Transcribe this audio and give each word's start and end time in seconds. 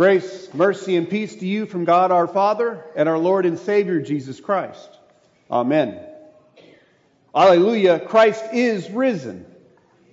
Grace, 0.00 0.48
mercy, 0.54 0.96
and 0.96 1.10
peace 1.10 1.36
to 1.36 1.46
you 1.46 1.66
from 1.66 1.84
God 1.84 2.10
our 2.10 2.26
Father 2.26 2.82
and 2.96 3.06
our 3.06 3.18
Lord 3.18 3.44
and 3.44 3.58
Savior 3.58 4.00
Jesus 4.00 4.40
Christ. 4.40 4.88
Amen. 5.50 6.00
Alleluia. 7.34 8.00
Christ 8.00 8.42
is 8.54 8.88
risen. 8.88 9.44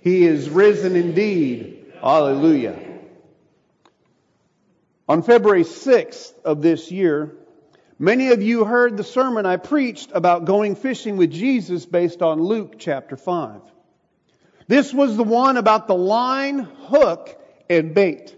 He 0.02 0.26
is 0.26 0.50
risen 0.50 0.94
indeed. 0.94 1.90
Alleluia. 2.02 2.78
On 5.08 5.22
February 5.22 5.64
6th 5.64 6.34
of 6.44 6.60
this 6.60 6.90
year, 6.90 7.34
many 7.98 8.32
of 8.32 8.42
you 8.42 8.66
heard 8.66 8.94
the 8.98 9.04
sermon 9.04 9.46
I 9.46 9.56
preached 9.56 10.10
about 10.12 10.44
going 10.44 10.76
fishing 10.76 11.16
with 11.16 11.30
Jesus 11.30 11.86
based 11.86 12.20
on 12.20 12.42
Luke 12.42 12.74
chapter 12.78 13.16
5. 13.16 13.62
This 14.66 14.92
was 14.92 15.16
the 15.16 15.24
one 15.24 15.56
about 15.56 15.88
the 15.88 15.96
line, 15.96 16.58
hook, 16.58 17.40
and 17.70 17.94
bait. 17.94 18.34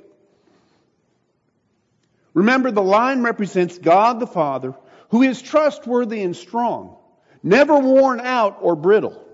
Remember, 2.34 2.70
the 2.70 2.82
line 2.82 3.22
represents 3.22 3.78
God 3.78 4.20
the 4.20 4.26
Father, 4.26 4.74
who 5.10 5.22
is 5.22 5.42
trustworthy 5.42 6.22
and 6.22 6.36
strong, 6.36 6.96
never 7.42 7.78
worn 7.78 8.20
out 8.20 8.58
or 8.60 8.76
brittle. 8.76 9.26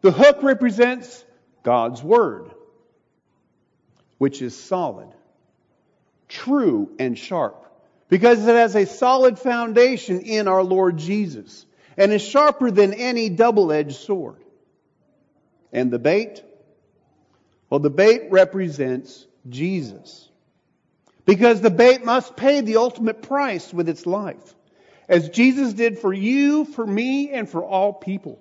The 0.00 0.12
hook 0.12 0.42
represents 0.42 1.24
God's 1.62 2.02
Word, 2.02 2.50
which 4.18 4.42
is 4.42 4.56
solid, 4.56 5.08
true, 6.28 6.90
and 6.98 7.18
sharp, 7.18 7.60
because 8.08 8.46
it 8.46 8.54
has 8.54 8.76
a 8.76 8.86
solid 8.86 9.38
foundation 9.38 10.20
in 10.20 10.46
our 10.46 10.62
Lord 10.62 10.98
Jesus 10.98 11.66
and 11.96 12.12
is 12.12 12.22
sharper 12.22 12.70
than 12.70 12.92
any 12.92 13.28
double-edged 13.28 13.96
sword. 13.96 14.36
And 15.72 15.90
the 15.90 15.98
bait? 15.98 16.44
Well, 17.70 17.80
the 17.80 17.90
bait 17.90 18.30
represents 18.30 19.26
Jesus. 19.48 20.28
Because 21.24 21.60
the 21.60 21.70
bait 21.70 22.04
must 22.04 22.36
pay 22.36 22.60
the 22.60 22.76
ultimate 22.76 23.22
price 23.22 23.72
with 23.72 23.88
its 23.88 24.06
life, 24.06 24.54
as 25.08 25.30
Jesus 25.30 25.72
did 25.72 25.98
for 25.98 26.12
you, 26.12 26.64
for 26.64 26.86
me, 26.86 27.30
and 27.30 27.48
for 27.48 27.64
all 27.64 27.92
people. 27.92 28.38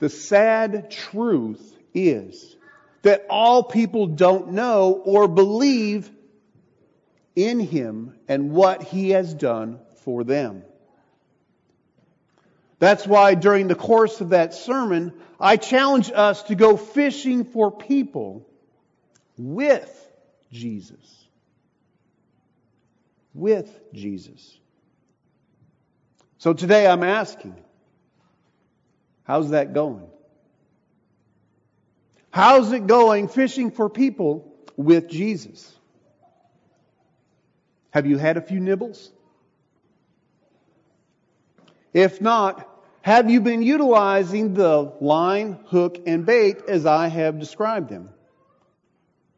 The 0.00 0.08
sad 0.08 0.90
truth 0.90 1.76
is 1.94 2.56
that 3.02 3.26
all 3.30 3.62
people 3.62 4.08
don't 4.08 4.52
know 4.52 5.00
or 5.04 5.28
believe 5.28 6.10
in 7.36 7.60
Him 7.60 8.14
and 8.26 8.50
what 8.50 8.82
He 8.82 9.10
has 9.10 9.32
done 9.32 9.78
for 10.04 10.24
them. 10.24 10.64
That's 12.80 13.06
why 13.06 13.34
during 13.34 13.68
the 13.68 13.76
course 13.76 14.20
of 14.20 14.30
that 14.30 14.54
sermon, 14.54 15.12
I 15.38 15.56
challenge 15.56 16.10
us 16.12 16.42
to 16.44 16.56
go 16.56 16.76
fishing 16.76 17.44
for 17.44 17.70
people 17.70 18.44
with 19.36 20.12
Jesus. 20.50 21.26
With 23.34 23.80
Jesus. 23.92 24.58
So 26.38 26.52
today 26.52 26.86
I'm 26.86 27.02
asking, 27.02 27.56
how's 29.24 29.50
that 29.50 29.72
going? 29.72 30.08
How's 32.30 32.72
it 32.72 32.86
going 32.86 33.28
fishing 33.28 33.70
for 33.70 33.88
people 33.88 34.52
with 34.76 35.08
Jesus? 35.08 35.72
Have 37.90 38.06
you 38.06 38.18
had 38.18 38.38
a 38.38 38.40
few 38.40 38.58
nibbles? 38.58 39.12
If 41.92 42.20
not, 42.20 42.68
have 43.02 43.30
you 43.30 43.40
been 43.40 43.62
utilizing 43.62 44.54
the 44.54 44.92
line, 45.00 45.58
hook, 45.66 46.02
and 46.06 46.24
bait 46.24 46.62
as 46.68 46.86
I 46.86 47.08
have 47.08 47.38
described 47.38 47.90
them? 47.90 48.08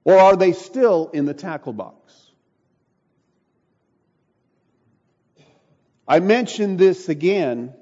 Or 0.05 0.19
are 0.19 0.37
they 0.37 0.53
still 0.53 1.11
in 1.13 1.25
the 1.25 1.35
tackle 1.35 1.73
box? 1.73 1.99
I 6.07 6.21
mention 6.21 6.77
this 6.77 7.09
again 7.09 7.73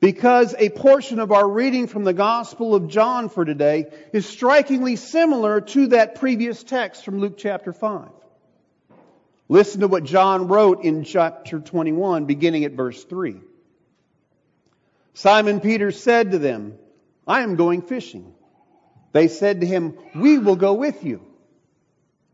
because 0.00 0.54
a 0.58 0.68
portion 0.68 1.20
of 1.20 1.30
our 1.30 1.48
reading 1.48 1.86
from 1.86 2.04
the 2.04 2.12
Gospel 2.12 2.74
of 2.74 2.88
John 2.88 3.28
for 3.28 3.44
today 3.44 3.86
is 4.12 4.26
strikingly 4.26 4.96
similar 4.96 5.60
to 5.60 5.88
that 5.88 6.16
previous 6.16 6.62
text 6.64 7.04
from 7.04 7.20
Luke 7.20 7.38
chapter 7.38 7.72
5. 7.72 8.08
Listen 9.48 9.80
to 9.80 9.88
what 9.88 10.04
John 10.04 10.48
wrote 10.48 10.84
in 10.84 11.04
chapter 11.04 11.60
21, 11.60 12.26
beginning 12.26 12.64
at 12.64 12.72
verse 12.72 13.02
3. 13.04 13.40
Simon 15.14 15.60
Peter 15.60 15.90
said 15.90 16.32
to 16.32 16.38
them, 16.38 16.74
I 17.26 17.42
am 17.42 17.56
going 17.56 17.82
fishing. 17.82 18.34
They 19.12 19.28
said 19.28 19.62
to 19.62 19.66
him, 19.66 19.96
We 20.14 20.38
will 20.38 20.56
go 20.56 20.74
with 20.74 21.02
you. 21.04 21.27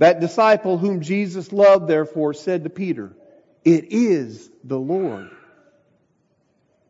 That 0.00 0.18
disciple 0.18 0.78
whom 0.78 1.02
Jesus 1.02 1.52
loved, 1.52 1.86
therefore, 1.86 2.32
said 2.32 2.64
to 2.64 2.70
Peter, 2.70 3.12
It 3.66 3.92
is 3.92 4.50
the 4.64 4.78
Lord. 4.78 5.28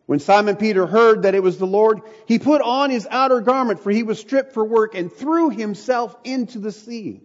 When 0.06 0.20
Simon 0.20 0.54
Peter 0.54 0.86
heard 0.86 1.22
that 1.22 1.34
it 1.34 1.42
was 1.42 1.58
the 1.58 1.66
Lord, 1.66 2.02
he 2.26 2.38
put 2.38 2.62
on 2.62 2.88
his 2.88 3.08
outer 3.10 3.40
garment, 3.40 3.80
for 3.80 3.90
he 3.90 4.04
was 4.04 4.20
stripped 4.20 4.52
for 4.54 4.64
work, 4.64 4.94
and 4.94 5.12
threw 5.12 5.50
himself 5.50 6.16
into 6.22 6.60
the 6.60 6.70
sea. 6.70 7.20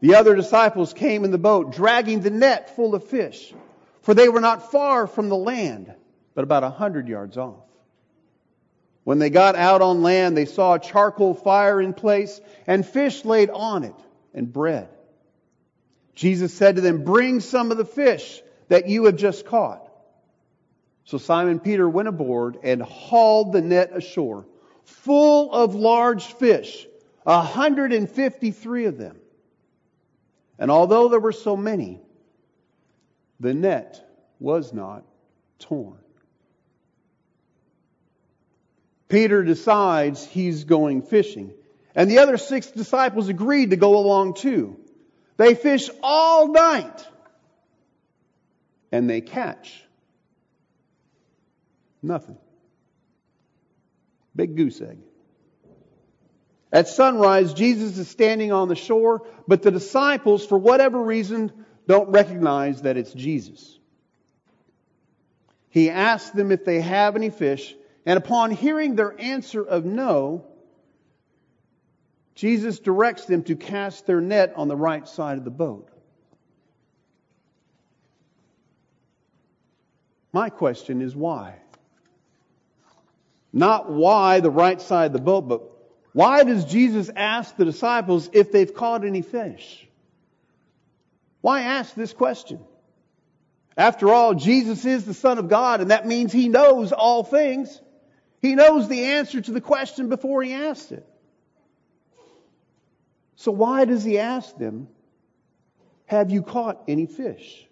The 0.00 0.14
other 0.14 0.34
disciples 0.34 0.94
came 0.94 1.24
in 1.24 1.30
the 1.30 1.36
boat, 1.36 1.72
dragging 1.72 2.20
the 2.20 2.30
net 2.30 2.74
full 2.74 2.94
of 2.94 3.04
fish, 3.04 3.52
for 4.00 4.14
they 4.14 4.30
were 4.30 4.40
not 4.40 4.72
far 4.72 5.06
from 5.06 5.28
the 5.28 5.36
land, 5.36 5.92
but 6.34 6.44
about 6.44 6.64
a 6.64 6.70
hundred 6.70 7.06
yards 7.06 7.36
off. 7.36 7.64
When 9.02 9.18
they 9.18 9.28
got 9.28 9.56
out 9.56 9.82
on 9.82 10.00
land, 10.00 10.38
they 10.38 10.46
saw 10.46 10.74
a 10.74 10.80
charcoal 10.80 11.34
fire 11.34 11.82
in 11.82 11.92
place 11.92 12.40
and 12.66 12.86
fish 12.86 13.26
laid 13.26 13.50
on 13.50 13.84
it 13.84 13.94
and 14.34 14.52
bread. 14.52 14.88
Jesus 16.14 16.52
said 16.52 16.76
to 16.76 16.82
them, 16.82 17.04
Bring 17.04 17.40
some 17.40 17.70
of 17.70 17.78
the 17.78 17.84
fish 17.84 18.42
that 18.68 18.88
you 18.88 19.04
have 19.06 19.16
just 19.16 19.46
caught. 19.46 19.80
So 21.04 21.18
Simon 21.18 21.60
Peter 21.60 21.88
went 21.88 22.08
aboard 22.08 22.58
and 22.62 22.82
hauled 22.82 23.52
the 23.52 23.60
net 23.60 23.92
ashore, 23.94 24.46
full 24.84 25.52
of 25.52 25.74
large 25.74 26.24
fish, 26.24 26.86
153 27.24 28.84
of 28.86 28.98
them. 28.98 29.16
And 30.58 30.70
although 30.70 31.08
there 31.08 31.20
were 31.20 31.32
so 31.32 31.56
many, 31.56 32.00
the 33.40 33.54
net 33.54 34.00
was 34.38 34.72
not 34.72 35.04
torn. 35.58 35.98
Peter 39.08 39.44
decides 39.44 40.24
he's 40.24 40.64
going 40.64 41.02
fishing. 41.02 41.52
And 41.94 42.10
the 42.10 42.18
other 42.18 42.36
six 42.36 42.70
disciples 42.70 43.28
agreed 43.28 43.70
to 43.70 43.76
go 43.76 43.96
along 43.96 44.34
too. 44.34 44.76
They 45.36 45.54
fish 45.54 45.88
all 46.02 46.48
night 46.48 47.06
and 48.90 49.08
they 49.08 49.20
catch 49.20 49.82
nothing. 52.02 52.38
Big 54.36 54.56
goose 54.56 54.80
egg. 54.80 54.98
At 56.72 56.88
sunrise, 56.88 57.54
Jesus 57.54 57.98
is 57.98 58.08
standing 58.08 58.50
on 58.50 58.66
the 58.66 58.74
shore, 58.74 59.22
but 59.46 59.62
the 59.62 59.70
disciples, 59.70 60.44
for 60.44 60.58
whatever 60.58 61.00
reason, 61.00 61.52
don't 61.86 62.08
recognize 62.08 62.82
that 62.82 62.96
it's 62.96 63.12
Jesus. 63.12 63.78
He 65.70 65.90
asks 65.90 66.30
them 66.30 66.50
if 66.50 66.64
they 66.64 66.80
have 66.80 67.14
any 67.14 67.30
fish, 67.30 67.74
and 68.04 68.16
upon 68.16 68.50
hearing 68.50 68.96
their 68.96 69.14
answer 69.20 69.62
of 69.62 69.84
no, 69.84 70.46
Jesus 72.34 72.78
directs 72.80 73.26
them 73.26 73.44
to 73.44 73.56
cast 73.56 74.06
their 74.06 74.20
net 74.20 74.54
on 74.56 74.68
the 74.68 74.76
right 74.76 75.06
side 75.06 75.38
of 75.38 75.44
the 75.44 75.50
boat. 75.50 75.88
My 80.32 80.50
question 80.50 81.00
is 81.00 81.14
why? 81.14 81.54
Not 83.52 83.88
why 83.88 84.40
the 84.40 84.50
right 84.50 84.80
side 84.80 85.06
of 85.06 85.12
the 85.12 85.20
boat, 85.20 85.48
but 85.48 85.62
why 86.12 86.42
does 86.42 86.64
Jesus 86.64 87.08
ask 87.14 87.56
the 87.56 87.64
disciples 87.64 88.28
if 88.32 88.50
they've 88.50 88.74
caught 88.74 89.04
any 89.04 89.22
fish? 89.22 89.86
Why 91.40 91.62
ask 91.62 91.94
this 91.94 92.12
question? 92.12 92.58
After 93.76 94.10
all, 94.12 94.34
Jesus 94.34 94.84
is 94.84 95.04
the 95.04 95.14
Son 95.14 95.38
of 95.38 95.48
God, 95.48 95.80
and 95.80 95.90
that 95.92 96.06
means 96.06 96.32
He 96.32 96.48
knows 96.48 96.90
all 96.90 97.22
things. 97.22 97.80
He 98.42 98.54
knows 98.54 98.88
the 98.88 99.04
answer 99.04 99.40
to 99.40 99.52
the 99.52 99.60
question 99.60 100.08
before 100.08 100.42
He 100.42 100.52
asks 100.52 100.90
it. 100.90 101.06
So 103.36 103.52
why 103.52 103.84
does 103.84 104.04
he 104.04 104.18
ask 104.18 104.56
them, 104.56 104.88
Have 106.06 106.30
you 106.30 106.42
caught 106.42 106.82
any 106.88 107.06
fish? 107.06 107.66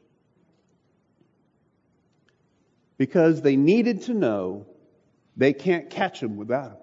Because 2.99 3.43
they 3.43 3.57
needed 3.57 4.03
to 4.03 4.15
know 4.15 4.67
they 5.37 5.53
can't 5.53 5.91
catch 5.91 6.21
them 6.21 6.37
without 6.37 6.73
him. 6.73 6.77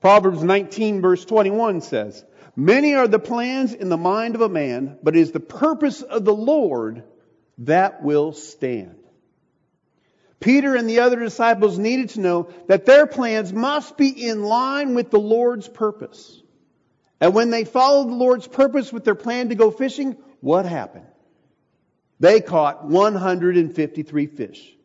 Proverbs 0.00 0.42
19 0.42 1.00
verse 1.00 1.24
21 1.24 1.80
says, 1.80 2.24
Many 2.56 2.94
are 2.94 3.08
the 3.08 3.20
plans 3.20 3.72
in 3.72 3.88
the 3.88 3.96
mind 3.96 4.34
of 4.34 4.40
a 4.40 4.48
man, 4.48 4.98
but 5.02 5.16
it 5.16 5.20
is 5.20 5.32
the 5.32 5.40
purpose 5.40 6.02
of 6.02 6.24
the 6.24 6.34
Lord 6.34 7.04
that 7.58 8.02
will 8.02 8.32
stand. 8.32 9.01
Peter 10.42 10.74
and 10.74 10.88
the 10.88 11.00
other 11.00 11.18
disciples 11.18 11.78
needed 11.78 12.10
to 12.10 12.20
know 12.20 12.48
that 12.68 12.84
their 12.84 13.06
plans 13.06 13.52
must 13.52 13.96
be 13.96 14.08
in 14.08 14.42
line 14.42 14.94
with 14.94 15.10
the 15.10 15.18
Lord's 15.18 15.68
purpose. 15.68 16.42
And 17.20 17.34
when 17.34 17.50
they 17.50 17.64
followed 17.64 18.10
the 18.10 18.16
Lord's 18.16 18.48
purpose 18.48 18.92
with 18.92 19.04
their 19.04 19.14
plan 19.14 19.48
to 19.48 19.54
go 19.54 19.70
fishing, 19.70 20.16
what 20.40 20.66
happened? 20.66 21.06
They 22.20 22.40
caught 22.40 22.84
153 22.84 24.26
fish. 24.26 24.76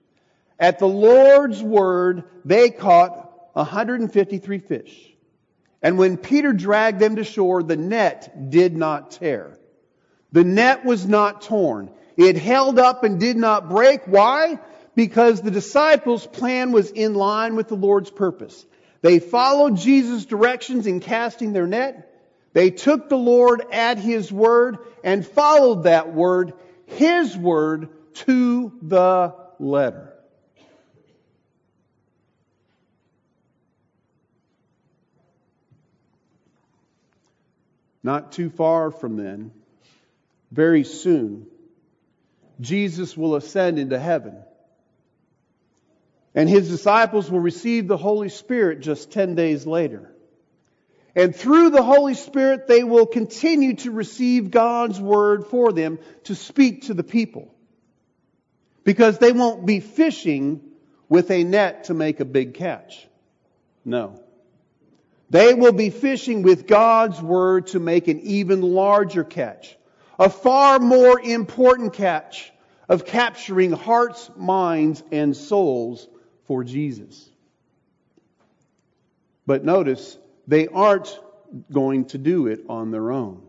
At 0.59 0.79
the 0.79 0.87
Lord's 0.87 1.61
word, 1.61 2.23
they 2.45 2.69
caught 2.69 3.51
153 3.53 4.59
fish. 4.59 5.13
And 5.81 5.97
when 5.97 6.17
Peter 6.17 6.53
dragged 6.53 6.99
them 6.99 7.17
to 7.17 7.23
shore, 7.23 7.61
the 7.61 7.75
net 7.75 8.49
did 8.49 8.75
not 8.75 9.11
tear. 9.11 9.57
The 10.31 10.43
net 10.43 10.85
was 10.85 11.07
not 11.07 11.41
torn. 11.41 11.91
It 12.17 12.37
held 12.37 12.79
up 12.79 13.03
and 13.03 13.19
did 13.19 13.37
not 13.37 13.69
break. 13.69 14.05
Why? 14.05 14.59
Because 14.97 15.43
the 15.43 15.51
disciples' 15.51 16.25
plan 16.25 16.71
was 16.71 16.89
in 16.89 17.13
line 17.13 17.55
with 17.55 17.67
the 17.67 17.75
Lord's 17.75 18.09
purpose. 18.09 18.65
They 19.03 19.19
followed 19.19 19.77
Jesus' 19.77 20.25
directions 20.25 20.87
in 20.87 21.01
casting 21.01 21.53
their 21.53 21.67
net. 21.67 22.11
They 22.53 22.71
took 22.71 23.07
the 23.07 23.15
Lord 23.15 23.61
at 23.71 23.99
His 23.99 24.31
word 24.31 24.79
and 25.03 25.23
followed 25.23 25.83
that 25.83 26.15
word, 26.15 26.53
His 26.87 27.37
word, 27.37 27.89
to 28.25 28.73
the 28.81 29.35
letter. 29.59 30.15
Not 38.01 38.31
too 38.31 38.49
far 38.49 38.89
from 38.89 39.15
then, 39.15 39.51
very 40.51 40.83
soon, 40.83 41.45
Jesus 42.59 43.15
will 43.15 43.35
ascend 43.35 43.77
into 43.77 43.99
heaven. 43.99 44.37
And 46.37 46.47
his 46.47 46.69
disciples 46.69 47.31
will 47.31 47.39
receive 47.39 47.87
the 47.87 47.97
Holy 47.97 48.29
Spirit 48.29 48.81
just 48.81 49.09
10 49.09 49.33
days 49.33 49.65
later. 49.65 50.11
And 51.15 51.35
through 51.35 51.71
the 51.71 51.81
Holy 51.81 52.13
Spirit, 52.13 52.67
they 52.67 52.83
will 52.83 53.07
continue 53.07 53.73
to 53.77 53.89
receive 53.89 54.51
God's 54.51 55.01
word 55.01 55.47
for 55.47 55.73
them 55.73 55.97
to 56.25 56.35
speak 56.35 56.83
to 56.83 56.93
the 56.93 57.03
people. 57.03 57.51
Because 58.83 59.17
they 59.17 59.31
won't 59.31 59.65
be 59.65 59.79
fishing 59.79 60.61
with 61.09 61.31
a 61.31 61.43
net 61.43 61.85
to 61.85 61.95
make 61.95 62.19
a 62.19 62.25
big 62.25 62.53
catch. 62.53 63.07
No. 63.83 64.21
They 65.31 65.55
will 65.55 65.73
be 65.73 65.89
fishing 65.89 66.43
with 66.43 66.67
God's 66.67 67.19
word 67.19 67.65
to 67.67 67.79
make 67.79 68.07
an 68.07 68.19
even 68.19 68.61
larger 68.61 69.23
catch. 69.23 69.75
A 70.19 70.29
far 70.29 70.77
more 70.77 71.19
important 71.19 71.93
catch 71.93 72.53
of 72.87 73.05
capturing 73.05 73.71
hearts, 73.71 74.29
minds, 74.37 75.01
and 75.11 75.35
souls 75.35 76.07
for 76.47 76.63
Jesus. 76.63 77.29
But 79.45 79.63
notice, 79.63 80.17
they 80.47 80.67
aren't 80.67 81.19
going 81.71 82.05
to 82.05 82.17
do 82.17 82.47
it 82.47 82.65
on 82.67 82.91
their 82.91 83.11
own. 83.11 83.41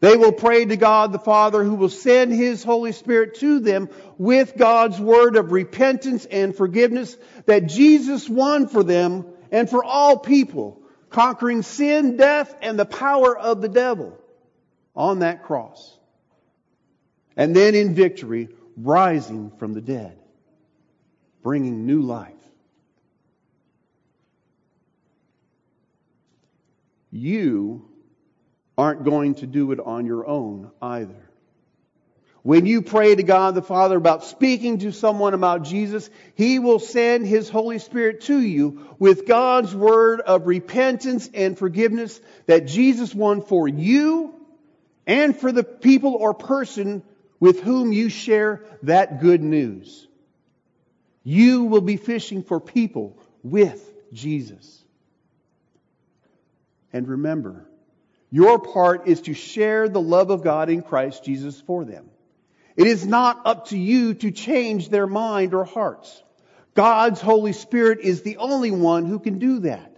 They 0.00 0.16
will 0.16 0.32
pray 0.32 0.64
to 0.64 0.76
God 0.76 1.12
the 1.12 1.18
Father 1.18 1.64
who 1.64 1.76
will 1.76 1.88
send 1.88 2.32
His 2.32 2.62
Holy 2.62 2.92
Spirit 2.92 3.36
to 3.36 3.60
them 3.60 3.88
with 4.18 4.54
God's 4.56 5.00
word 5.00 5.36
of 5.36 5.52
repentance 5.52 6.26
and 6.26 6.54
forgiveness 6.54 7.16
that 7.46 7.66
Jesus 7.66 8.28
won 8.28 8.68
for 8.68 8.82
them 8.82 9.24
and 9.50 9.70
for 9.70 9.82
all 9.82 10.18
people 10.18 10.82
conquering 11.08 11.62
sin, 11.62 12.16
death, 12.16 12.54
and 12.60 12.78
the 12.78 12.84
power 12.84 13.38
of 13.38 13.62
the 13.62 13.68
devil 13.68 14.18
on 14.94 15.20
that 15.20 15.44
cross. 15.44 15.96
And 17.36 17.54
then 17.54 17.74
in 17.74 17.94
victory, 17.94 18.48
rising 18.76 19.52
from 19.58 19.72
the 19.72 19.80
dead, 19.80 20.18
bringing 21.44 21.86
new 21.86 22.00
life. 22.00 22.32
You 27.12 27.88
aren't 28.76 29.04
going 29.04 29.36
to 29.36 29.46
do 29.46 29.70
it 29.70 29.78
on 29.78 30.06
your 30.06 30.26
own 30.26 30.72
either. 30.82 31.30
When 32.42 32.66
you 32.66 32.82
pray 32.82 33.14
to 33.14 33.22
God 33.22 33.54
the 33.54 33.62
Father 33.62 33.96
about 33.96 34.24
speaking 34.24 34.78
to 34.78 34.92
someone 34.92 35.34
about 35.34 35.62
Jesus, 35.62 36.10
He 36.34 36.58
will 36.58 36.78
send 36.78 37.26
His 37.26 37.48
Holy 37.48 37.78
Spirit 37.78 38.22
to 38.22 38.40
you 38.40 38.96
with 38.98 39.26
God's 39.26 39.74
word 39.74 40.22
of 40.22 40.46
repentance 40.46 41.28
and 41.32 41.56
forgiveness 41.56 42.20
that 42.46 42.66
Jesus 42.66 43.14
won 43.14 43.42
for 43.42 43.68
you 43.68 44.34
and 45.06 45.36
for 45.36 45.52
the 45.52 45.64
people 45.64 46.14
or 46.14 46.34
person 46.34 47.02
with 47.38 47.60
whom 47.60 47.92
you 47.92 48.08
share 48.08 48.64
that 48.82 49.20
good 49.20 49.42
news. 49.42 50.08
You 51.24 51.64
will 51.64 51.80
be 51.80 51.96
fishing 51.96 52.42
for 52.42 52.60
people 52.60 53.18
with 53.42 53.90
Jesus. 54.12 54.84
And 56.92 57.08
remember, 57.08 57.66
your 58.30 58.58
part 58.58 59.08
is 59.08 59.22
to 59.22 59.34
share 59.34 59.88
the 59.88 60.00
love 60.00 60.30
of 60.30 60.42
God 60.42 60.68
in 60.68 60.82
Christ 60.82 61.24
Jesus 61.24 61.60
for 61.60 61.84
them. 61.84 62.10
It 62.76 62.86
is 62.86 63.06
not 63.06 63.42
up 63.46 63.68
to 63.68 63.78
you 63.78 64.14
to 64.14 64.30
change 64.30 64.88
their 64.88 65.06
mind 65.06 65.54
or 65.54 65.64
hearts. 65.64 66.22
God's 66.74 67.20
Holy 67.20 67.52
Spirit 67.52 68.00
is 68.00 68.22
the 68.22 68.36
only 68.36 68.70
one 68.70 69.06
who 69.06 69.18
can 69.18 69.38
do 69.38 69.60
that. 69.60 69.96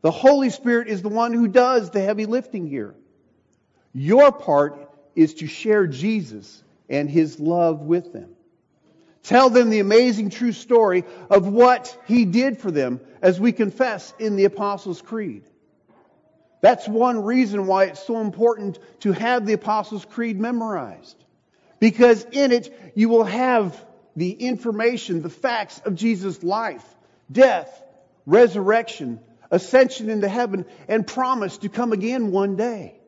The 0.00 0.10
Holy 0.10 0.50
Spirit 0.50 0.88
is 0.88 1.02
the 1.02 1.08
one 1.08 1.32
who 1.32 1.48
does 1.48 1.90
the 1.90 2.00
heavy 2.00 2.26
lifting 2.26 2.66
here. 2.66 2.94
Your 3.92 4.32
part 4.32 4.90
is 5.14 5.34
to 5.34 5.46
share 5.46 5.86
Jesus 5.86 6.62
and 6.88 7.10
His 7.10 7.38
love 7.38 7.80
with 7.80 8.12
them. 8.12 8.30
Tell 9.22 9.50
them 9.50 9.70
the 9.70 9.78
amazing 9.78 10.30
true 10.30 10.52
story 10.52 11.04
of 11.30 11.46
what 11.46 11.96
He 12.06 12.24
did 12.24 12.58
for 12.58 12.70
them 12.70 13.00
as 13.20 13.38
we 13.38 13.52
confess 13.52 14.12
in 14.18 14.36
the 14.36 14.44
Apostles' 14.44 15.00
Creed. 15.00 15.44
That's 16.60 16.88
one 16.88 17.24
reason 17.24 17.66
why 17.66 17.84
it's 17.84 18.04
so 18.06 18.20
important 18.20 18.78
to 19.00 19.12
have 19.12 19.46
the 19.46 19.52
Apostles' 19.52 20.04
Creed 20.04 20.40
memorized. 20.40 21.16
Because 21.80 22.24
in 22.30 22.52
it, 22.52 22.92
you 22.94 23.08
will 23.08 23.24
have 23.24 23.84
the 24.14 24.30
information, 24.30 25.22
the 25.22 25.30
facts 25.30 25.80
of 25.84 25.96
Jesus' 25.96 26.42
life, 26.42 26.84
death, 27.30 27.82
resurrection, 28.26 29.20
ascension 29.50 30.08
into 30.08 30.28
heaven, 30.28 30.64
and 30.88 31.06
promise 31.06 31.58
to 31.58 31.68
come 31.68 31.92
again 31.92 32.30
one 32.30 32.56
day. 32.56 33.01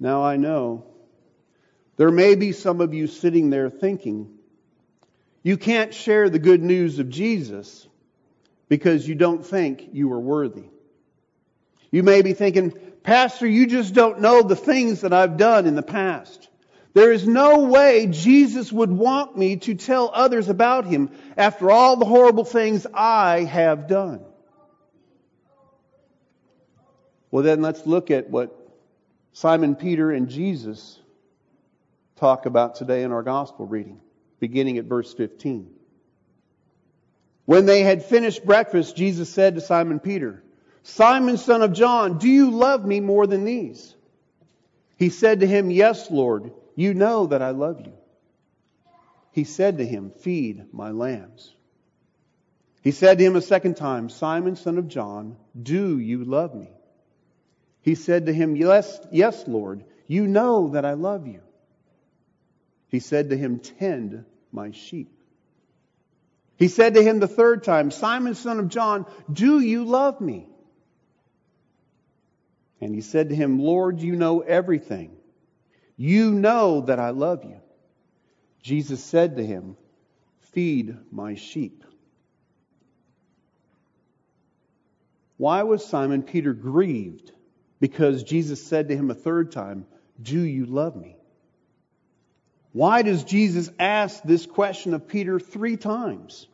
Now 0.00 0.24
I 0.24 0.36
know 0.36 0.86
there 1.98 2.10
may 2.10 2.34
be 2.34 2.52
some 2.52 2.80
of 2.80 2.94
you 2.94 3.06
sitting 3.06 3.50
there 3.50 3.68
thinking, 3.68 4.38
you 5.42 5.58
can't 5.58 5.92
share 5.92 6.30
the 6.30 6.38
good 6.38 6.62
news 6.62 6.98
of 6.98 7.10
Jesus 7.10 7.86
because 8.70 9.06
you 9.06 9.14
don't 9.14 9.44
think 9.44 9.90
you 9.92 10.10
are 10.12 10.20
worthy. 10.20 10.64
You 11.90 12.02
may 12.02 12.22
be 12.22 12.32
thinking, 12.32 12.72
Pastor, 13.02 13.46
you 13.46 13.66
just 13.66 13.92
don't 13.92 14.20
know 14.20 14.42
the 14.42 14.56
things 14.56 15.02
that 15.02 15.12
I've 15.12 15.36
done 15.36 15.66
in 15.66 15.74
the 15.74 15.82
past. 15.82 16.48
There 16.94 17.12
is 17.12 17.26
no 17.26 17.64
way 17.64 18.06
Jesus 18.06 18.72
would 18.72 18.90
want 18.90 19.36
me 19.36 19.56
to 19.56 19.74
tell 19.74 20.10
others 20.12 20.48
about 20.48 20.86
him 20.86 21.10
after 21.36 21.70
all 21.70 21.96
the 21.96 22.04
horrible 22.06 22.44
things 22.44 22.86
I 22.92 23.44
have 23.44 23.86
done. 23.86 24.24
Well, 27.30 27.44
then 27.44 27.60
let's 27.62 27.86
look 27.86 28.10
at 28.10 28.28
what 28.30 28.59
Simon 29.40 29.74
Peter 29.74 30.10
and 30.10 30.28
Jesus 30.28 31.00
talk 32.16 32.44
about 32.44 32.74
today 32.74 33.04
in 33.04 33.10
our 33.10 33.22
gospel 33.22 33.64
reading, 33.64 33.98
beginning 34.38 34.76
at 34.76 34.84
verse 34.84 35.14
15. 35.14 35.70
When 37.46 37.64
they 37.64 37.80
had 37.80 38.04
finished 38.04 38.44
breakfast, 38.44 38.96
Jesus 38.96 39.30
said 39.30 39.54
to 39.54 39.62
Simon 39.62 39.98
Peter, 39.98 40.44
Simon, 40.82 41.38
son 41.38 41.62
of 41.62 41.72
John, 41.72 42.18
do 42.18 42.28
you 42.28 42.50
love 42.50 42.84
me 42.84 43.00
more 43.00 43.26
than 43.26 43.46
these? 43.46 43.94
He 44.98 45.08
said 45.08 45.40
to 45.40 45.46
him, 45.46 45.70
Yes, 45.70 46.10
Lord, 46.10 46.52
you 46.76 46.92
know 46.92 47.28
that 47.28 47.40
I 47.40 47.52
love 47.52 47.80
you. 47.80 47.94
He 49.32 49.44
said 49.44 49.78
to 49.78 49.86
him, 49.86 50.10
Feed 50.20 50.66
my 50.70 50.90
lambs. 50.90 51.54
He 52.82 52.90
said 52.90 53.16
to 53.16 53.24
him 53.24 53.36
a 53.36 53.40
second 53.40 53.78
time, 53.78 54.10
Simon, 54.10 54.56
son 54.56 54.76
of 54.76 54.88
John, 54.88 55.38
do 55.58 55.98
you 55.98 56.24
love 56.24 56.54
me? 56.54 56.68
He 57.82 57.94
said 57.94 58.26
to 58.26 58.32
him, 58.32 58.56
Yes, 58.56 59.00
yes, 59.10 59.46
Lord, 59.46 59.84
you 60.06 60.26
know 60.26 60.68
that 60.68 60.84
I 60.84 60.94
love 60.94 61.26
you. 61.26 61.40
He 62.88 63.00
said 63.00 63.30
to 63.30 63.36
him, 63.36 63.58
Tend 63.58 64.24
my 64.52 64.72
sheep. 64.72 65.10
He 66.56 66.68
said 66.68 66.94
to 66.94 67.02
him 67.02 67.20
the 67.20 67.28
third 67.28 67.64
time, 67.64 67.90
Simon, 67.90 68.34
son 68.34 68.58
of 68.58 68.68
John, 68.68 69.06
do 69.32 69.60
you 69.60 69.84
love 69.84 70.20
me? 70.20 70.46
And 72.80 72.94
he 72.94 73.00
said 73.00 73.30
to 73.30 73.34
him, 73.34 73.58
Lord, 73.58 74.00
you 74.00 74.16
know 74.16 74.40
everything. 74.40 75.16
You 75.96 76.32
know 76.32 76.82
that 76.82 76.98
I 76.98 77.10
love 77.10 77.44
you. 77.44 77.60
Jesus 78.62 79.02
said 79.02 79.36
to 79.36 79.46
him, 79.46 79.76
Feed 80.52 80.96
my 81.10 81.34
sheep. 81.34 81.84
Why 85.36 85.62
was 85.62 85.84
Simon 85.84 86.22
Peter 86.22 86.52
grieved? 86.52 87.32
Because 87.80 88.22
Jesus 88.22 88.62
said 88.62 88.88
to 88.88 88.96
him 88.96 89.10
a 89.10 89.14
third 89.14 89.52
time, 89.52 89.86
Do 90.20 90.40
you 90.40 90.66
love 90.66 90.94
me? 90.94 91.16
Why 92.72 93.02
does 93.02 93.24
Jesus 93.24 93.70
ask 93.78 94.22
this 94.22 94.46
question 94.46 94.94
of 94.94 95.08
Peter 95.08 95.40
three 95.40 95.76
times? 95.76 96.46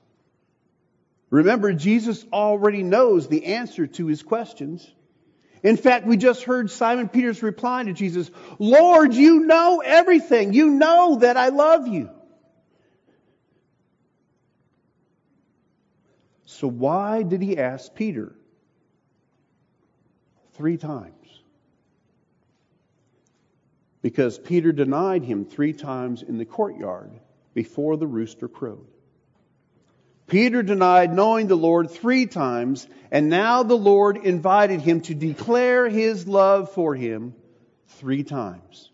Remember, 1.28 1.72
Jesus 1.72 2.24
already 2.32 2.82
knows 2.84 3.26
the 3.26 3.46
answer 3.46 3.86
to 3.86 4.06
his 4.06 4.22
questions. 4.22 4.88
In 5.62 5.76
fact, 5.76 6.06
we 6.06 6.16
just 6.16 6.44
heard 6.44 6.70
Simon 6.70 7.08
Peter's 7.08 7.42
reply 7.42 7.82
to 7.82 7.92
Jesus, 7.92 8.30
Lord, 8.60 9.12
you 9.12 9.40
know 9.40 9.82
everything. 9.84 10.52
You 10.52 10.70
know 10.70 11.16
that 11.16 11.36
I 11.36 11.48
love 11.48 11.88
you. 11.88 12.08
So 16.44 16.68
why 16.68 17.24
did 17.24 17.42
he 17.42 17.58
ask 17.58 17.92
Peter 17.94 18.35
three 20.56 20.76
times? 20.76 21.12
Because 24.02 24.38
Peter 24.38 24.72
denied 24.72 25.24
him 25.24 25.44
three 25.44 25.72
times 25.72 26.22
in 26.22 26.38
the 26.38 26.44
courtyard 26.44 27.10
before 27.54 27.96
the 27.96 28.06
rooster 28.06 28.48
crowed. 28.48 28.86
Peter 30.26 30.62
denied 30.62 31.12
knowing 31.12 31.46
the 31.46 31.56
Lord 31.56 31.90
three 31.90 32.26
times, 32.26 32.86
and 33.10 33.28
now 33.28 33.62
the 33.62 33.76
Lord 33.76 34.16
invited 34.16 34.80
him 34.80 35.00
to 35.02 35.14
declare 35.14 35.88
his 35.88 36.26
love 36.26 36.72
for 36.72 36.94
him 36.94 37.34
three 37.86 38.24
times. 38.24 38.90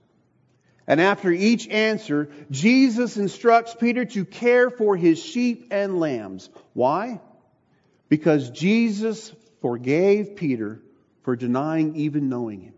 And 0.87 1.00
after 1.00 1.31
each 1.31 1.69
answer, 1.69 2.28
Jesus 2.50 3.16
instructs 3.16 3.75
Peter 3.75 4.04
to 4.04 4.25
care 4.25 4.69
for 4.69 4.97
his 4.97 5.23
sheep 5.23 5.69
and 5.71 5.99
lambs. 5.99 6.50
Why? 6.75 7.21
Because 8.09 8.50
Jesus 8.50 9.33
forgave 9.62 10.37
Peter 10.37 10.83
for 11.22 11.36
denying 11.36 11.96
even 11.96 12.28
knowing 12.28 12.60
him. 12.60 12.74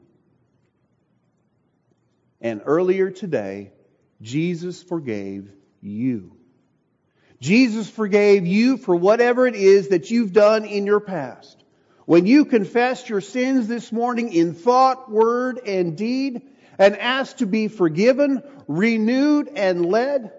And 2.41 2.61
earlier 2.65 3.11
today, 3.11 3.73
Jesus 4.21 4.83
forgave 4.83 5.51
you. 5.81 6.37
Jesus 7.41 7.89
forgave 7.89 8.47
you 8.47 8.77
for 8.77 8.95
whatever 8.95 9.47
it 9.47 9.55
is 9.55 9.89
that 9.89 10.11
you've 10.11 10.33
done 10.33 10.65
in 10.65 10.87
your 10.87 11.01
past. 11.01 11.63
When 12.07 12.27
you 12.27 12.45
confessed 12.45 13.09
your 13.09 13.23
sins 13.23 13.67
this 13.67 13.91
morning 13.91 14.33
in 14.33 14.55
thought, 14.55 15.11
word, 15.11 15.61
and 15.67 15.97
deed, 15.97 16.43
and 16.79 16.99
asked 16.99 17.39
to 17.39 17.47
be 17.47 17.69
forgiven, 17.69 18.43
renewed, 18.69 19.49
and 19.55 19.87
led, 19.87 20.33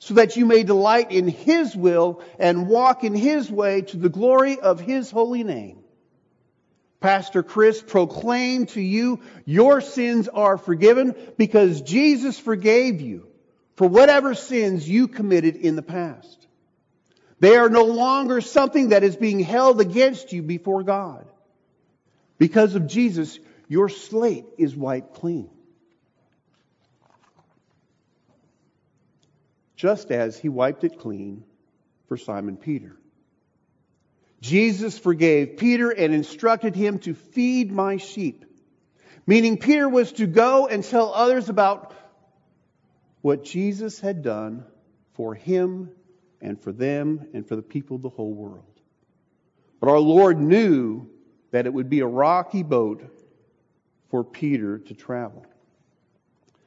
so 0.00 0.14
that 0.14 0.36
you 0.36 0.44
may 0.44 0.64
delight 0.64 1.12
in 1.12 1.28
His 1.28 1.76
will 1.76 2.20
and 2.38 2.68
walk 2.68 3.04
in 3.04 3.14
His 3.14 3.50
way 3.50 3.82
to 3.82 3.96
the 3.96 4.08
glory 4.08 4.58
of 4.58 4.80
His 4.80 5.10
holy 5.10 5.44
name. 5.44 5.83
Pastor 7.04 7.42
Chris 7.42 7.82
proclaimed 7.82 8.70
to 8.70 8.80
you, 8.80 9.20
your 9.44 9.82
sins 9.82 10.26
are 10.26 10.56
forgiven 10.56 11.14
because 11.36 11.82
Jesus 11.82 12.38
forgave 12.38 13.02
you 13.02 13.28
for 13.76 13.86
whatever 13.86 14.34
sins 14.34 14.88
you 14.88 15.06
committed 15.06 15.54
in 15.54 15.76
the 15.76 15.82
past. 15.82 16.46
They 17.40 17.56
are 17.56 17.68
no 17.68 17.84
longer 17.84 18.40
something 18.40 18.88
that 18.88 19.04
is 19.04 19.16
being 19.16 19.40
held 19.40 19.82
against 19.82 20.32
you 20.32 20.40
before 20.40 20.82
God. 20.82 21.26
Because 22.38 22.74
of 22.74 22.86
Jesus, 22.86 23.38
your 23.68 23.90
slate 23.90 24.46
is 24.56 24.74
wiped 24.74 25.16
clean. 25.16 25.50
Just 29.76 30.10
as 30.10 30.38
he 30.38 30.48
wiped 30.48 30.84
it 30.84 30.98
clean 30.98 31.44
for 32.08 32.16
Simon 32.16 32.56
Peter. 32.56 32.96
Jesus 34.44 34.98
forgave 34.98 35.56
Peter 35.56 35.88
and 35.88 36.12
instructed 36.12 36.76
him 36.76 36.98
to 36.98 37.14
feed 37.14 37.72
my 37.72 37.96
sheep. 37.96 38.44
Meaning 39.26 39.56
Peter 39.56 39.88
was 39.88 40.12
to 40.12 40.26
go 40.26 40.66
and 40.66 40.84
tell 40.84 41.14
others 41.14 41.48
about 41.48 41.94
what 43.22 43.42
Jesus 43.42 44.00
had 44.00 44.20
done 44.20 44.66
for 45.14 45.34
him 45.34 45.88
and 46.42 46.60
for 46.60 46.72
them 46.72 47.26
and 47.32 47.48
for 47.48 47.56
the 47.56 47.62
people 47.62 47.96
of 47.96 48.02
the 48.02 48.10
whole 48.10 48.34
world. 48.34 48.66
But 49.80 49.88
our 49.88 49.98
Lord 49.98 50.38
knew 50.38 51.08
that 51.50 51.64
it 51.64 51.72
would 51.72 51.88
be 51.88 52.00
a 52.00 52.06
rocky 52.06 52.62
boat 52.62 53.02
for 54.10 54.24
Peter 54.24 54.78
to 54.78 54.94
travel. 54.94 55.46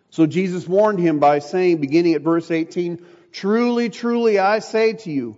So 0.10 0.26
Jesus 0.26 0.68
warned 0.68 0.98
him 0.98 1.20
by 1.20 1.38
saying, 1.38 1.78
beginning 1.78 2.16
at 2.16 2.24
verse 2.24 2.50
18, 2.50 3.06
Truly, 3.32 3.92
truly, 3.92 4.40
I 4.40 4.60
say 4.60 4.94
to 4.94 5.12
you, 5.12 5.38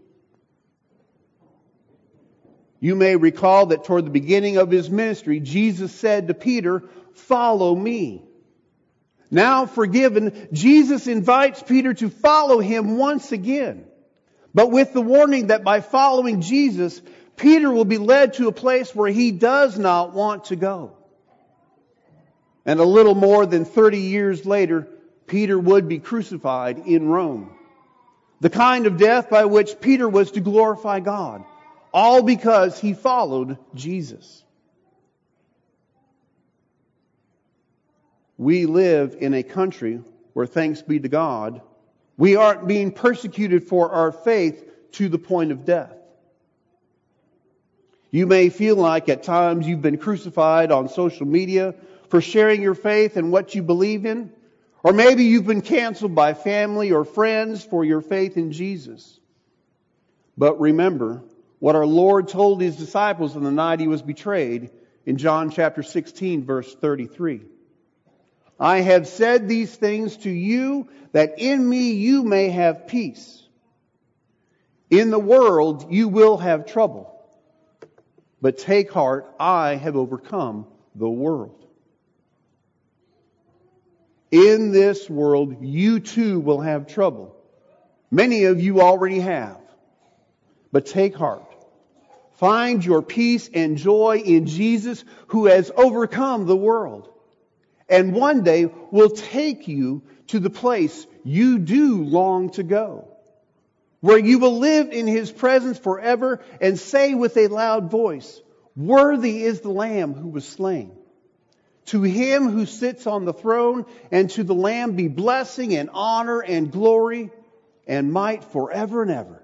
You 2.81 2.95
may 2.95 3.15
recall 3.15 3.67
that 3.67 3.85
toward 3.85 4.05
the 4.05 4.11
beginning 4.11 4.57
of 4.57 4.71
his 4.71 4.89
ministry, 4.89 5.39
Jesus 5.39 5.93
said 5.93 6.27
to 6.27 6.33
Peter, 6.33 6.83
Follow 7.13 7.75
me. 7.75 8.23
Now 9.29 9.67
forgiven, 9.67 10.49
Jesus 10.51 11.07
invites 11.07 11.63
Peter 11.63 11.93
to 11.93 12.09
follow 12.09 12.59
him 12.59 12.97
once 12.97 13.31
again, 13.31 13.85
but 14.53 14.71
with 14.71 14.91
the 14.91 15.01
warning 15.01 15.47
that 15.47 15.63
by 15.63 15.79
following 15.79 16.41
Jesus, 16.41 17.01
Peter 17.37 17.71
will 17.71 17.85
be 17.85 17.99
led 17.99 18.33
to 18.33 18.49
a 18.49 18.51
place 18.51 18.93
where 18.93 19.09
he 19.09 19.31
does 19.31 19.77
not 19.77 20.13
want 20.13 20.45
to 20.45 20.55
go. 20.55 20.97
And 22.65 22.79
a 22.79 22.85
little 22.85 23.15
more 23.15 23.45
than 23.45 23.63
30 23.63 23.99
years 23.99 24.45
later, 24.45 24.87
Peter 25.27 25.57
would 25.57 25.87
be 25.87 25.99
crucified 25.99 26.79
in 26.79 27.07
Rome. 27.07 27.51
The 28.41 28.49
kind 28.49 28.85
of 28.85 28.97
death 28.97 29.29
by 29.29 29.45
which 29.45 29.79
Peter 29.79 30.09
was 30.09 30.31
to 30.31 30.41
glorify 30.41 30.99
God, 30.99 31.45
all 31.93 32.23
because 32.23 32.79
he 32.79 32.93
followed 32.93 33.57
Jesus. 33.75 34.43
We 38.37 38.65
live 38.65 39.17
in 39.19 39.33
a 39.33 39.43
country 39.43 40.01
where, 40.33 40.47
thanks 40.47 40.81
be 40.81 40.99
to 40.99 41.09
God, 41.09 41.61
we 42.17 42.35
aren't 42.35 42.67
being 42.67 42.91
persecuted 42.91 43.63
for 43.63 43.91
our 43.91 44.11
faith 44.11 44.63
to 44.93 45.09
the 45.09 45.19
point 45.19 45.51
of 45.51 45.65
death. 45.65 45.93
You 48.09 48.27
may 48.27 48.49
feel 48.49 48.75
like 48.75 49.09
at 49.09 49.23
times 49.23 49.67
you've 49.67 49.81
been 49.81 49.97
crucified 49.97 50.71
on 50.71 50.89
social 50.89 51.25
media 51.25 51.75
for 52.09 52.19
sharing 52.19 52.61
your 52.61 52.75
faith 52.75 53.15
and 53.15 53.31
what 53.31 53.55
you 53.55 53.63
believe 53.63 54.05
in. 54.05 54.31
Or 54.83 54.91
maybe 54.91 55.23
you've 55.23 55.45
been 55.45 55.61
canceled 55.61 56.15
by 56.15 56.33
family 56.33 56.91
or 56.91 57.05
friends 57.05 57.63
for 57.63 57.85
your 57.85 58.01
faith 58.01 58.35
in 58.35 58.51
Jesus. 58.51 59.19
But 60.37 60.59
remember 60.59 61.21
what 61.61 61.75
our 61.75 61.85
Lord 61.85 62.27
told 62.27 62.59
his 62.59 62.75
disciples 62.75 63.35
on 63.35 63.43
the 63.43 63.51
night 63.51 63.79
he 63.79 63.87
was 63.87 64.01
betrayed 64.01 64.71
in 65.05 65.17
John 65.17 65.51
chapter 65.51 65.83
16 65.83 66.43
verse 66.43 66.73
33. 66.73 67.41
I 68.59 68.81
have 68.81 69.07
said 69.07 69.47
these 69.47 69.73
things 69.73 70.17
to 70.17 70.31
you 70.31 70.89
that 71.11 71.35
in 71.37 71.69
me 71.69 71.91
you 71.91 72.23
may 72.23 72.49
have 72.49 72.87
peace. 72.87 73.43
In 74.89 75.11
the 75.11 75.19
world 75.19 75.93
you 75.93 76.07
will 76.07 76.37
have 76.37 76.65
trouble. 76.65 77.15
But 78.41 78.57
take 78.57 78.91
heart, 78.91 79.31
I 79.39 79.75
have 79.75 79.95
overcome 79.95 80.65
the 80.95 81.07
world. 81.07 81.63
In 84.31 84.71
this 84.71 85.07
world, 85.07 85.63
you 85.63 85.99
too 85.99 86.39
will 86.39 86.61
have 86.61 86.87
trouble. 86.87 87.35
Many 88.09 88.45
of 88.45 88.59
you 88.59 88.81
already 88.81 89.19
have. 89.19 89.59
But 90.71 90.87
take 90.87 91.15
heart. 91.15 91.50
Find 92.41 92.83
your 92.83 93.03
peace 93.03 93.49
and 93.53 93.77
joy 93.77 94.23
in 94.25 94.47
Jesus 94.47 95.05
who 95.27 95.45
has 95.45 95.71
overcome 95.77 96.47
the 96.47 96.57
world. 96.57 97.07
And 97.87 98.15
one 98.15 98.43
day 98.43 98.65
will 98.89 99.11
take 99.11 99.67
you 99.67 100.01
to 100.29 100.39
the 100.39 100.49
place 100.49 101.05
you 101.23 101.59
do 101.59 102.03
long 102.03 102.49
to 102.53 102.63
go. 102.63 103.07
where 104.01 104.17
you 104.17 104.39
will 104.39 104.57
live 104.57 104.91
in 104.91 105.07
his 105.07 105.31
presence 105.31 105.77
forever 105.77 106.43
and 106.59 106.77
say 106.77 107.13
with 107.13 107.37
a 107.37 107.47
loud 107.47 107.89
voice, 107.91 108.41
Worthy 108.75 109.43
is 109.43 109.61
the 109.61 109.69
Lamb 109.69 110.13
who 110.13 110.29
was 110.29 110.47
slain. 110.47 110.91
To 111.87 112.01
him 112.01 112.49
who 112.49 112.65
sits 112.65 113.05
on 113.07 113.25
the 113.25 113.33
throne 113.33 113.85
and 114.11 114.29
to 114.31 114.43
the 114.43 114.55
Lamb 114.55 114.95
be 114.95 115.07
blessing 115.07 115.75
and 115.75 115.89
honor 115.93 116.41
and 116.41 116.71
glory 116.71 117.29
and 117.87 118.11
might 118.11 118.43
forever 118.43 119.03
and 119.03 119.11
ever. 119.11 119.43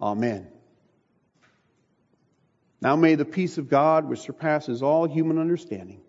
Amen. 0.00 0.48
Now 2.84 2.96
may 2.96 3.14
the 3.14 3.24
peace 3.24 3.56
of 3.56 3.70
God, 3.70 4.04
which 4.04 4.20
surpasses 4.20 4.82
all 4.82 5.06
human 5.06 5.38
understanding, 5.38 6.02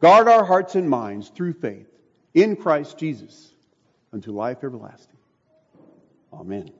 guard 0.00 0.26
our 0.26 0.44
hearts 0.44 0.74
and 0.74 0.90
minds 0.90 1.28
through 1.28 1.52
faith 1.52 1.86
in 2.34 2.56
Christ 2.56 2.98
Jesus 2.98 3.54
unto 4.12 4.32
life 4.32 4.64
everlasting. 4.64 5.16
Amen. 6.32 6.72